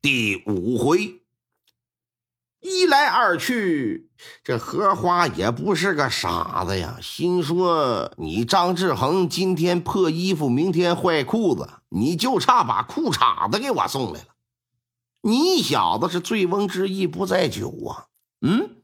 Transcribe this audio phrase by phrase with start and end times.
[0.00, 1.22] 第五回，
[2.60, 4.12] 一来二去，
[4.44, 14.28] 这荷花也不是个傻子呀，心说你张志恒今天破衣服，明天坏裤子，你就差把裤衩子给我送来了。
[15.22, 18.06] 你小子是醉翁之意不在酒啊！
[18.40, 18.76] 嗯，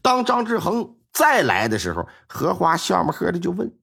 [0.00, 3.78] 当张志恒再来的时候，荷花笑么呵的就问：“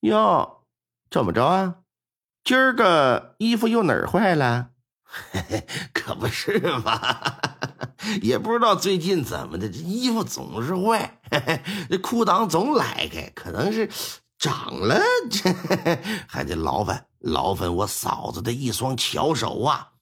[0.00, 0.64] 哟，
[1.10, 1.76] 怎么着啊？
[2.42, 4.70] 今儿个衣服又哪儿坏了？”
[5.94, 7.40] 可不是嘛，
[8.20, 11.20] 也不知道最近怎么的，这衣服总是坏，
[11.88, 13.88] 这裤裆总崴开，可能是
[14.38, 15.50] 长了，这
[16.26, 19.92] 还得劳烦劳烦我嫂子的一双巧手啊。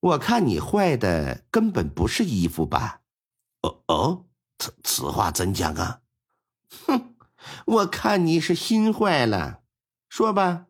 [0.00, 3.00] 我看你坏的根本不是衣服吧？
[3.60, 4.24] 哦哦，
[4.58, 6.00] 此此话怎讲啊？
[6.86, 7.14] 哼，
[7.66, 9.60] 我看你是心坏了。
[10.08, 10.64] 说吧，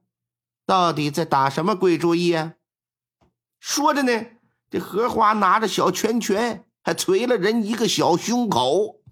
[0.66, 2.54] 到底在打什么鬼主意啊？
[3.61, 4.27] 说着呢，
[4.70, 9.03] 这荷花拿着小拳拳，还捶了人一个小胸口。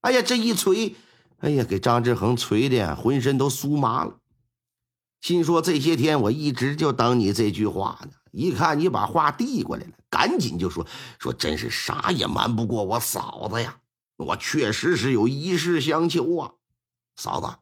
[0.00, 0.96] 哎呀，这一捶，
[1.38, 4.18] 哎呀，给张志恒捶的呀，浑身都酥麻了。
[5.20, 10.86] 心说这些天我一直就等你这句话呢，一看你把话递过来了，赶紧就说
[11.18, 13.78] 说，真是啥也瞒不过我嫂子呀。
[14.16, 16.52] 我确实是有一事相求啊，
[17.16, 17.58] 嫂子，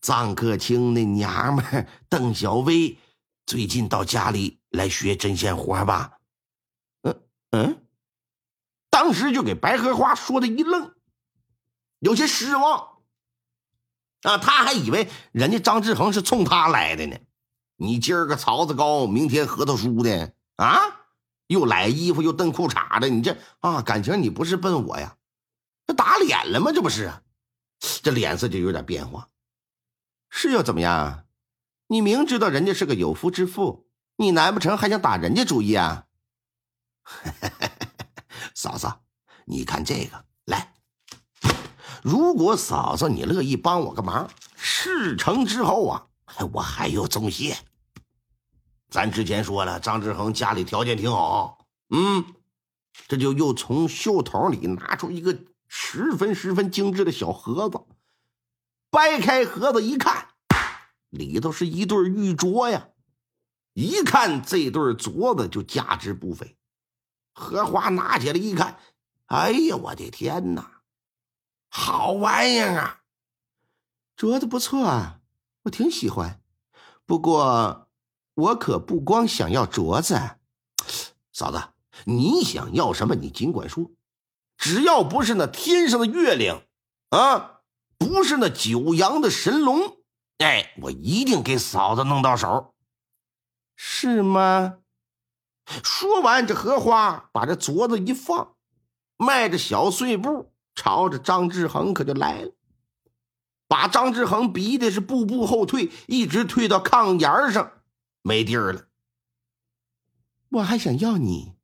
[0.00, 2.96] 臧克清那娘们邓小薇
[3.44, 4.60] 最近到家里。
[4.74, 6.18] 来学针线活吧，
[7.02, 7.22] 嗯
[7.52, 7.86] 嗯，
[8.90, 10.92] 当时就给白荷花说的一愣，
[12.00, 12.98] 有些失望
[14.22, 17.16] 啊，他还以为人家张志恒是冲他来的呢。
[17.76, 20.80] 你今儿个槽子高，明天核桃酥的啊，
[21.46, 25.16] 又来衣服又蹬裤衩的，你这啊，感情你不是奔我呀？
[25.86, 26.72] 这打脸了吗？
[26.72, 27.12] 这不是，
[28.02, 29.28] 这脸色就有点变化。
[30.30, 31.26] 是又怎么样？
[31.86, 33.88] 你明知道人家是个有夫之妇。
[34.16, 36.06] 你难不成还想打人家主意啊，
[38.54, 38.92] 嫂子？
[39.46, 40.72] 你看这个，来，
[42.02, 46.06] 如果嫂子你乐意帮我个忙，事成之后啊，
[46.52, 47.56] 我还有重谢。
[48.88, 52.24] 咱之前说了，张志恒家里条件挺好，嗯，
[53.08, 55.36] 这就又从袖筒里拿出一个
[55.66, 57.80] 十分十分精致的小盒子，
[58.90, 60.28] 掰开盒子一看，
[61.10, 62.88] 里头是一对玉镯呀。
[63.74, 66.56] 一看这对镯子就价值不菲，
[67.34, 68.78] 荷花拿起来一看，
[69.26, 70.80] 哎呀，我的天哪，
[71.68, 73.00] 好玩意儿啊！
[74.16, 75.20] 镯子不错啊，
[75.64, 76.40] 我挺喜欢。
[77.04, 77.88] 不过
[78.34, 80.18] 我可不光想要镯子，
[81.32, 81.60] 嫂子，
[82.04, 83.90] 你想要什么你尽管说，
[84.56, 86.62] 只要不是那天上的月亮
[87.10, 87.62] 啊，
[87.98, 89.98] 不是那九阳的神龙，
[90.38, 92.73] 哎，我一定给嫂子弄到手。
[93.76, 94.78] 是吗？
[95.82, 98.54] 说完，这荷花把这镯子一放，
[99.16, 102.52] 迈着小碎步，朝着张志恒可就来了，
[103.66, 107.72] 把张志恒逼的是步步后退，一直退到炕沿上，
[108.22, 108.86] 没地儿了。
[110.50, 111.54] 我还想要你，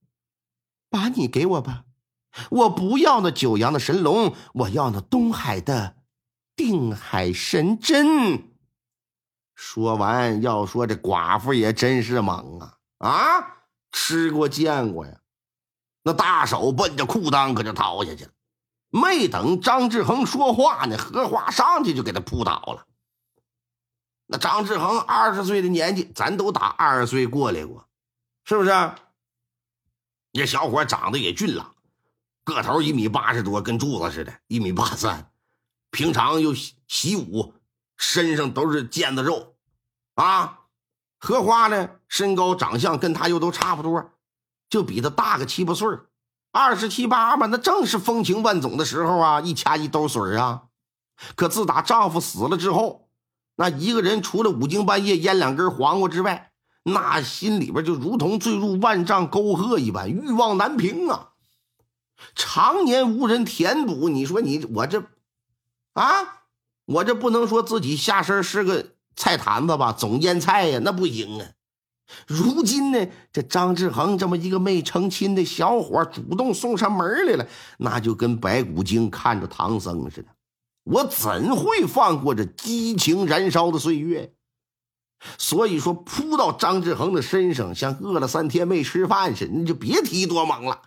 [0.88, 1.84] 把你给我吧，
[2.50, 5.96] 我不要那九阳的神龙，我要那东海的
[6.56, 8.49] 定海神针。
[9.60, 13.56] 说完，要说这寡妇也真是猛啊啊！
[13.92, 15.20] 吃过见过呀，
[16.02, 18.30] 那大手奔着裤裆可就掏下去了。
[18.88, 22.86] 没等张志恒说话呢，荷花上去就给他扑倒了。
[24.24, 27.86] 那张志恒二十岁的年纪，咱都打二十岁过来过，
[28.44, 28.70] 是不是？
[30.32, 31.74] 这小伙长得也俊朗，
[32.44, 35.30] 个头一米八十多，跟柱子似的，一米八三。
[35.90, 37.52] 平常又习武。
[38.02, 39.54] 身上都是腱子肉，
[40.14, 40.60] 啊，
[41.18, 44.12] 荷花呢，身高长相跟他又都差不多，
[44.70, 45.86] 就比他大个七八岁
[46.50, 50.62] 二十七八嘛，那正是风情万种的时候啊，一掐一兜水啊。
[51.36, 53.10] 可自打丈夫死了之后，
[53.56, 56.52] 那一个人除了五更半夜腌两根黄瓜之外，
[56.84, 61.32] 那心里边就如同坠入万丈沟壑一般，欲望难平啊。
[62.34, 65.02] 常年无人填补，你说你我这，
[65.92, 66.39] 啊？
[66.90, 71.46] 我这不能说自己下身是个菜坛子吧，总腌菜呀，那不行啊。
[72.26, 77.46] 如今呢，这张志恒这么一个没成亲的小伙主动送上门来了，
[77.78, 80.28] 那就跟白骨精看着唐僧似的。
[80.82, 84.32] 我怎会放过这激情燃烧的岁月？
[85.38, 90.82] 所以说，扑到张志恒的身上，像饿了三天没吃饭似的，你就别提多猛了。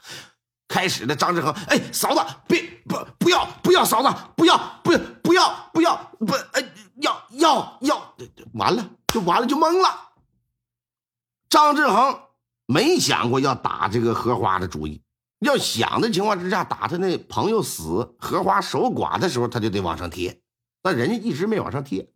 [0.67, 4.99] 开始的张志恒，哎，嫂子，别不不要不要，嫂子不要不要
[5.33, 6.63] 不要不要不哎
[7.01, 8.15] 要要要，
[8.53, 10.11] 完了就完了就懵了。
[11.49, 12.19] 张志恒
[12.67, 15.01] 没想过要打这个荷花的主意，
[15.39, 20.39] 要想的情况之下，打他那朋友死，荷花守寡的时候，他就得往上贴，
[20.83, 22.07] 但人家一直没往上贴。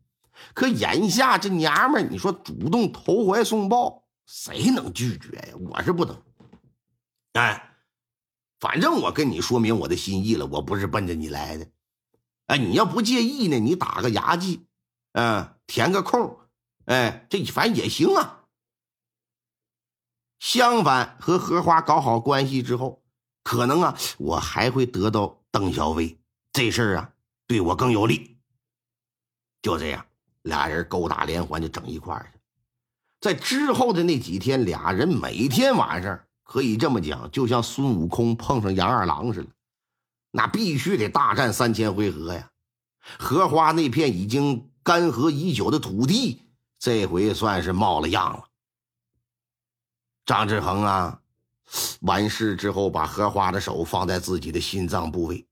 [0.54, 5.56] 可眼下这娘们你说主动投怀送抱，谁能拒绝呀？
[5.72, 6.16] 我是不能。
[7.34, 7.78] 哎，
[8.60, 11.68] 反正我跟你说明我的心意了，我不是奔着你来的。
[12.48, 14.66] 哎，你要不介意呢，你打个牙祭，
[15.14, 16.38] 嗯，填个空，
[16.86, 18.44] 哎，这反正也行啊。
[20.40, 23.04] 相反，和荷花搞好关系之后，
[23.44, 26.20] 可能啊，我还会得到邓小薇，
[26.52, 27.14] 这事儿啊，
[27.48, 28.38] 对我更有利。
[29.62, 30.04] 就这样。
[30.44, 32.40] 俩人勾搭连环就整一块儿去，
[33.20, 39.50] 在之后的那几天，俩人每天晚上可以这么讲，就像孙悟空碰上杨二郎似的，
[40.38, 42.52] 那必须得大战三千回合呀。
[43.18, 46.44] 荷花那片已经干涸已久的土地，
[46.78, 48.44] 这回算是冒了样了。
[50.28, 51.22] 张志恒啊，
[52.02, 55.48] 完事之后把荷花的手放在自己的心脏部位，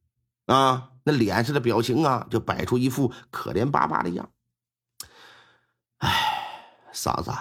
[0.45, 4.29] 啊，那脸上的表情啊，就摆出一副可怜巴巴的样。
[5.97, 7.31] 哎，嫂子，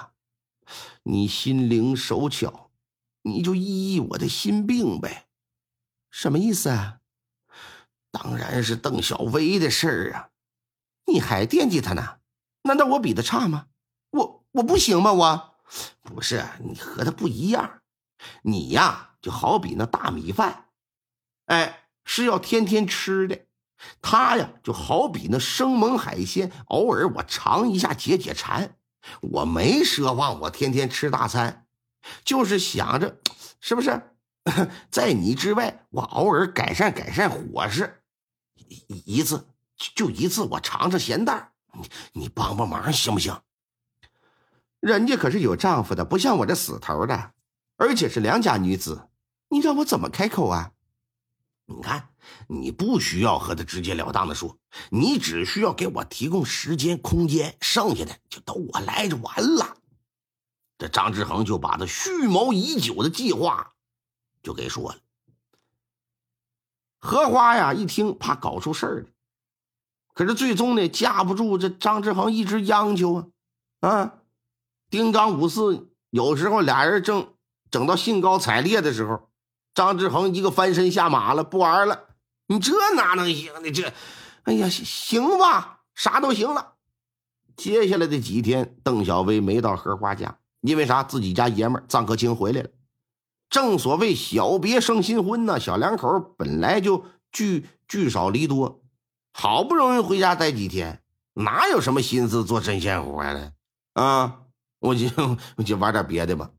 [1.03, 2.71] 你心灵手巧，
[3.21, 5.27] 你就医医我的心病呗。
[6.11, 7.01] 什么意思啊？
[8.15, 10.29] 当然是邓小薇的事儿啊！
[11.07, 12.19] 你还惦记她呢？
[12.63, 13.67] 难道我比她差吗？
[14.11, 15.13] 我我不行吗？
[15.13, 15.55] 我
[16.05, 17.81] 不是你和她不一样，
[18.43, 20.67] 你呀就好比那大米饭，
[21.47, 23.47] 哎，是要天天吃的。
[24.01, 28.77] 他呀，就好比那生猛海鲜，偶尔我尝一下解解馋。
[29.21, 31.67] 我没奢望我天天吃大餐，
[32.25, 33.19] 就是想着，
[33.61, 34.01] 是不是？
[34.91, 38.03] 在你之外，我偶尔改善改善伙食，
[39.05, 39.47] 一次
[39.95, 41.53] 就一次，我尝尝咸淡。
[41.73, 43.41] 你你帮帮忙行不行？
[44.81, 47.33] 人家可是有丈夫的，不像我这死头的，
[47.77, 49.09] 而且是良家女子，
[49.49, 50.73] 你让我怎么开口啊？
[51.67, 52.11] 你看，
[52.47, 54.59] 你不需要和他直截了当的说，
[54.91, 59.79] 你只需要给我提供时间、空间，剩下的就都我来就完了。
[60.77, 63.73] 这张志恒就把他蓄谋已久的计划
[64.43, 64.99] 就给说了。
[67.05, 69.07] 荷花呀，一听怕搞出事儿来
[70.15, 73.31] 可是最终呢，架不住这张志恒一直央求
[73.81, 74.15] 啊，啊，
[74.89, 77.35] 丁刚五四，有时候俩人正
[77.71, 79.29] 整到兴高采烈的时候。
[79.75, 82.07] 张志恒一个翻身下马了，不玩了。
[82.47, 83.71] 你这哪能行呢？
[83.71, 83.93] 这，
[84.45, 86.75] 哎呀，行吧，啥都行了。
[87.57, 91.03] 接下来的几天，邓小薇没到荷花家，因为啥？
[91.03, 92.71] 自己家爷们儿臧克清回来了。
[93.55, 98.83] 正所谓小别胜新婚呢，小两口本来就聚聚少离多，
[99.33, 101.05] 好不容易回家待几天，
[101.35, 103.53] 哪有什么心思做针线活了？
[103.93, 104.41] 啊，
[104.81, 105.07] 我就
[105.55, 106.51] 我就玩点别的吧。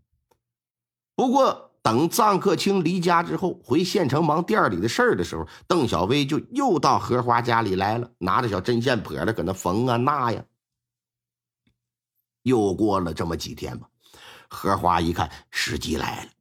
[1.18, 1.64] 不过。
[1.84, 10.44] 等臧克清离家之后，回县城忙店里的事儿的时候，邓小薇就又到荷花家里来了，拿着小针线婆的搁那缝啊纳呀。
[12.42, 13.88] 又过了这么几天吧，
[14.50, 16.32] 荷花一看时机来了，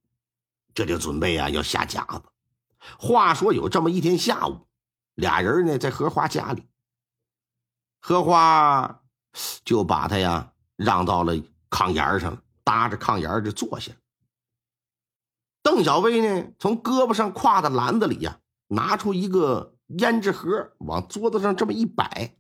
[0.75, 2.23] 这就准备啊要下夹子。
[2.99, 4.67] 话说有这么一天下午，
[5.15, 6.67] 俩人呢在荷花家里，
[8.01, 9.03] 荷花
[9.65, 11.35] 就把他呀让到了
[11.71, 13.99] 炕沿上，搭着炕沿就坐下了。
[15.63, 18.39] 邓小薇呢，从胳膊上挎的篮子里呀，
[18.69, 22.37] 拿出一个胭脂盒，往桌子上这么一摆，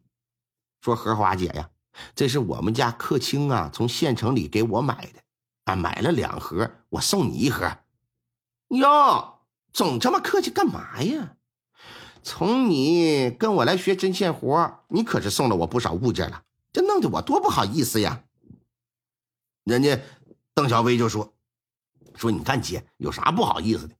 [0.82, 1.70] 说：“荷花姐呀，
[2.14, 5.22] 这是我们家客卿啊，从县城里给我买的，
[5.64, 7.66] 啊，买了两盒，我送你一盒。
[8.76, 9.40] 哟，
[9.73, 11.37] 总这么客气干嘛呀？
[12.23, 18.25] 从你跟我来学针线活，你可是送了我不少物件了，这弄得我多不好意思呀。”
[19.64, 20.00] 人家
[20.54, 21.33] 邓小薇就说。
[22.16, 23.95] 说你看姐有啥不好意思的？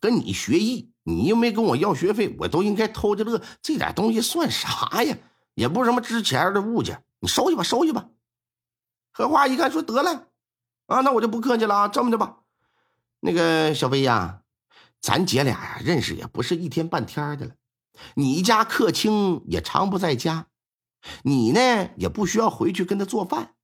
[0.00, 3.42] 跟你学艺，你又没跟我要学费，我都应该偷着乐。
[3.60, 5.18] 这点东西算啥呀？
[5.54, 8.08] 也不是什么值钱的物件，你收去吧，收去吧。
[9.12, 10.28] 荷花一看说得了，
[10.86, 11.88] 啊，那我就不客气了啊。
[11.88, 12.38] 这么的吧，
[13.20, 14.42] 那个小薇呀，
[15.00, 17.54] 咱姐俩呀认识也不是一天半天的了。
[18.14, 20.46] 你家客卿也常不在家，
[21.22, 23.54] 你呢也不需要回去跟他做饭。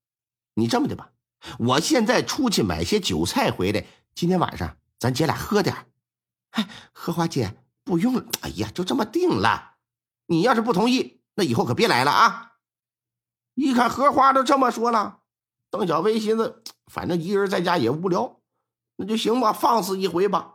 [0.54, 1.10] 你这么的吧。
[1.58, 3.84] 我现在出去买些酒菜回来，
[4.14, 5.86] 今天晚上咱姐俩喝点。
[6.50, 8.24] 哎，荷花姐不用了。
[8.40, 9.74] 哎呀，就这么定了。
[10.26, 12.52] 你要是不同意，那以后可别来了啊！
[13.54, 15.20] 一看荷花都这么说了，
[15.70, 18.40] 邓小飞寻思，反正一个人在家也无聊，
[18.96, 20.54] 那就行吧，放肆一回吧。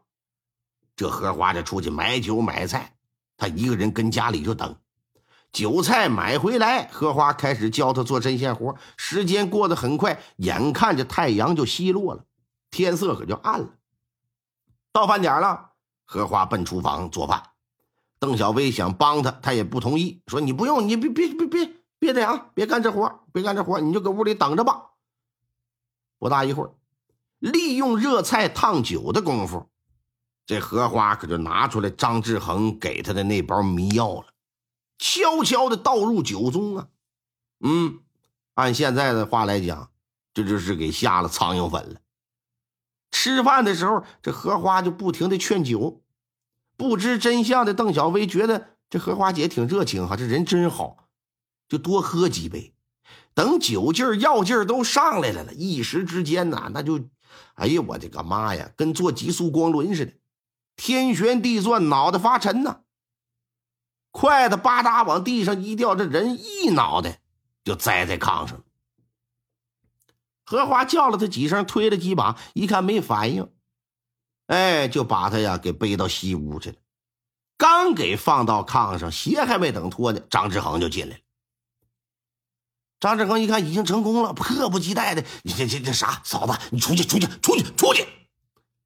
[0.96, 2.96] 这荷花就出去买酒买菜，
[3.38, 4.75] 他一个人跟家里就等。
[5.51, 8.75] 酒菜买回来，荷花开始教他做针线活。
[8.98, 12.25] 时间过得很快，眼看着太阳就西落了，
[12.69, 13.69] 天色可就暗了。
[14.91, 15.72] 到饭点了，
[16.05, 17.41] 荷花奔厨房做饭。
[18.19, 24.91] 邓小薇想帮他，他也不同意，说：“你不用，你别别别别别这样，别干这活，别干这活，你就搁屋里等着吧。”
[26.19, 26.72] 不大一会儿，
[27.39, 29.67] 利用热菜烫酒的功夫，
[30.46, 34.27] 这荷花可就拿出来张志恒给他的那包迷药了。
[34.98, 36.88] 悄悄的倒入酒中啊，
[37.62, 38.00] 嗯，
[38.55, 39.89] 按现在的话来讲，
[40.34, 42.01] 这就是给下了苍蝇粉了。
[43.12, 46.01] 吃饭的时候，这荷花就不停的劝酒。
[46.75, 51.10] 不知真相的邓小飞觉得这荷花姐挺热情哈，这人真好，
[51.67, 52.74] 就多喝几杯。
[53.34, 57.00] 等酒劲儿、药劲儿都上来了了，一时之间呐，那就，
[57.55, 60.13] 哎呀，我的个妈呀，跟坐极速光轮似的，
[60.75, 62.81] 天旋地转，脑袋发沉呐。
[64.12, 67.21] 筷子吧嗒往地上一掉，这人一脑袋
[67.63, 68.63] 就栽在炕上。
[70.45, 73.51] 荷花叫了他几声，推了几把，一看没反应，
[74.48, 76.77] 哎，就把他呀给背到西屋去了。
[77.55, 81.21] 刚给放到炕上，鞋还没等脱呢，张志恒就进来了。
[83.00, 86.22] 张志恒一看已经成功了，迫不及待的：“你这这这啥？
[86.25, 88.06] 嫂子，你出去，出去，出去，出去！”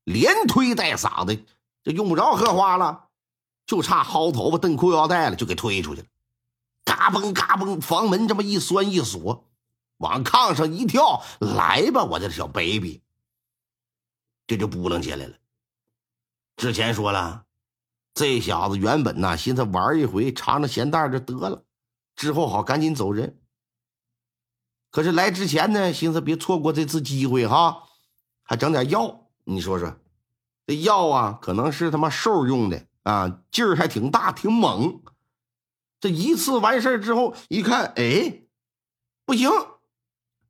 [0.06, 1.38] 连推带搡的，
[1.84, 3.08] 这用不着荷花了。
[3.66, 6.08] 就差薅头发、蹬裤腰带了，就给推出去了。
[6.84, 9.50] 嘎嘣嘎嘣，房门这么一栓一锁，
[9.98, 13.02] 往炕上一跳，来吧，我的小 baby，
[14.46, 15.34] 这就扑棱起来了。
[16.58, 17.46] 之前说了，
[18.14, 21.64] 这小子原本呐，寻思玩一回，尝尝咸淡就得了，
[22.18, 23.40] 之后好赶紧走人。
[24.94, 27.86] 可是来之前呢，寻思别错过这次机会哈，
[28.44, 29.28] 还整点药。
[29.44, 29.98] 你说说，
[30.68, 32.86] 这药啊，可能是他妈兽用的。
[33.02, 35.02] 啊，劲儿还挺大，挺猛。
[36.00, 38.44] 这一次完事儿之后，一看，哎，
[39.26, 39.50] 不行，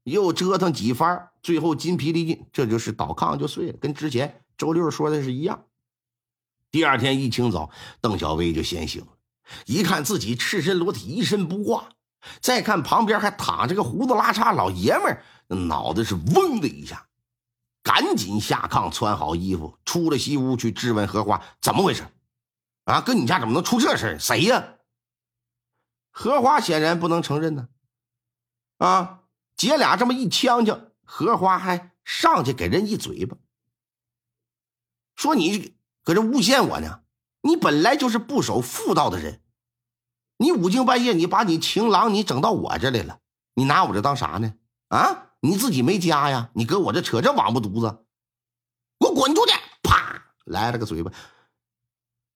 [0.03, 5.65] 又折腾几番，最后筋疲力尽，这就是倒炕就睡了，跟之前周六说的是一样。
[6.69, 7.71] 第二天一清早，
[8.01, 9.07] 邓小薇就先醒了，
[9.65, 11.89] 一看自己赤身裸体，一身不挂，
[12.42, 15.24] 再看旁边还躺着个胡子拉碴老爷们儿，
[15.68, 17.08] 脑袋是嗡的一下，
[17.82, 22.08] 赶紧下炕穿好衣服，出了西屋去质问荷花怎么回事。
[22.86, 24.18] 啊，跟你家怎么能出这事？
[24.20, 24.75] 谁呀？
[26.12, 27.70] 荷花显然不能承认呢。
[28.77, 29.22] 啊，
[29.56, 33.38] 姐俩这么一呛呛，荷花还上去给人一嘴巴，
[35.15, 37.01] 说你搁这诬陷我呢。
[37.46, 39.42] 你本来就是不守妇道的人，
[40.43, 43.17] 你五更半夜你把你情郎你整到我这来了，
[43.53, 44.53] 你拿我这当啥呢？
[44.89, 46.50] 啊，你自己没家呀？
[46.53, 48.05] 你搁我这扯这王八犊子，
[49.00, 49.53] 给我滚出去！
[49.81, 51.09] 啪，来了个嘴巴。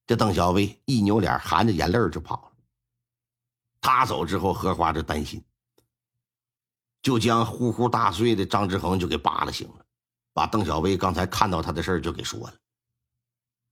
[0.05, 2.51] 这邓小薇一扭脸，含着眼泪就跑了。
[3.81, 5.43] 他走之后，荷花就担心，
[7.01, 9.85] 就将呼呼大睡的张志恒就给扒拉醒了，
[10.31, 12.53] 把邓小薇刚才看到他的事就给说了。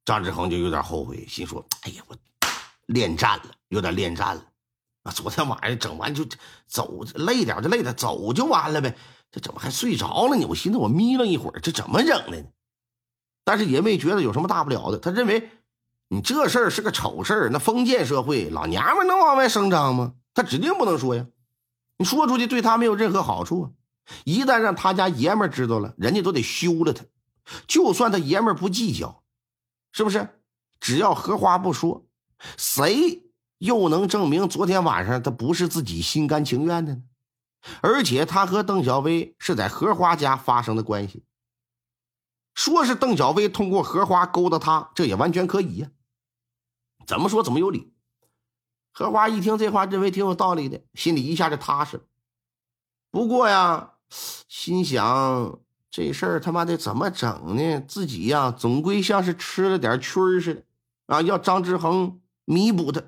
[0.04, 2.18] 张志恒就有点后悔，心说：“哎呀，我
[2.86, 4.44] 恋战了，有点恋战了
[5.04, 5.12] 啊！
[5.12, 6.26] 昨天晚上整完就
[6.68, 8.96] 走，累点就累点，走就完了呗。
[9.32, 10.46] 这怎么还睡着了呢？
[10.48, 12.48] 我寻思我眯了一会儿，这怎么整的呢？
[13.44, 15.50] 但是也没觉得有什么大不了的，他认为。”
[16.08, 20.14] 你这事儿是个丑事儿，那封建社会老娘们能往外声张吗？
[20.36, 21.26] 他指定不能说呀，
[21.98, 23.66] 你说出去对他没有任何好处啊！
[24.24, 27.04] 一旦让他家爷们知道了，人家都得休了他。
[27.66, 29.24] 就算他爷们不计较，
[29.92, 30.40] 是不是？
[30.80, 32.05] 只要荷花不说，
[32.58, 33.24] 谁
[33.58, 37.04] 又能证明昨天晚上他不是自己心甘情愿的呢？
[37.82, 41.24] 而且他和邓小薇是在荷花家发生的关系，
[42.54, 45.90] 说是邓小薇通过荷花勾搭他，这也完全可以呀。
[47.08, 47.92] 怎么说怎么有理。
[48.92, 52.04] 荷花一听这话，认为挺有道理的，心里一下就踏实了。
[53.12, 53.94] 不过呀，
[54.48, 57.82] 心想这事儿他妈的怎么整呢？
[57.82, 60.64] 自己呀，总归像是吃了点蛆似的
[61.08, 61.22] 啊！
[61.22, 63.04] 要张志恒弥补他。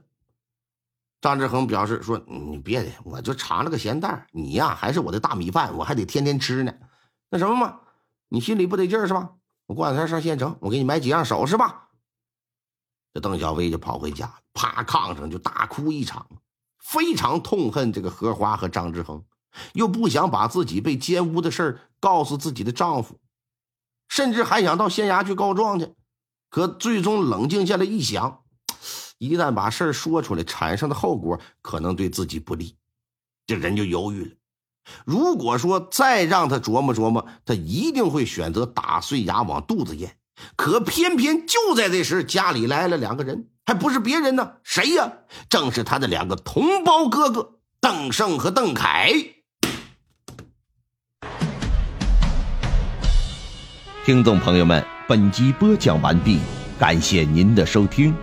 [1.21, 6.73] 张志恒表示说：“你别的，我就尝了个咸淡，你呀还是我的大米饭，我还得天天吃呢。
[7.29, 7.79] 那什么嘛，
[8.29, 9.31] 你心里不得劲儿是吧？
[9.65, 11.89] 我过两天上县城，我给你买几样首饰吧。”
[13.13, 16.27] 这邓小薇就跑回家，趴炕上就大哭一场，
[16.77, 19.25] 非常痛恨这个荷花和张志恒，
[19.73, 23.19] 又不想把自己被奸污的事儿告诉自己的丈夫，
[24.07, 25.95] 甚至还想到县衙去告状去。
[26.49, 28.43] 可最终冷静下来一想，
[29.17, 32.75] 一旦把事儿说出来，产生的后果可能对自己不利，
[33.45, 34.31] 这人就犹豫了。
[35.05, 40.17] 如果说再让他琢磨琢磨，他一定会选择打碎牙往肚子咽。
[40.55, 44.53] 可偏偏就在这时，家里来了两个人，还不是别人呢？
[44.63, 45.11] 谁呀？
[45.49, 49.11] 正是他的两个同胞哥哥邓胜和邓凯。
[54.05, 56.39] 听众朋友们，本集播讲完毕，
[56.79, 58.15] 感谢您的收听。